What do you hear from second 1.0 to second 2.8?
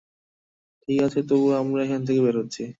আছে, তবুও আমরা এখান থেকে বের হচ্ছি।